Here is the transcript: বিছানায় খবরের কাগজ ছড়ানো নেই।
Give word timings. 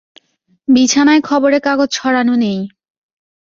বিছানায় 0.67 1.21
খবরের 1.21 1.61
কাগজ 1.61 1.89
ছড়ানো 1.91 2.35
নেই। 2.35 2.59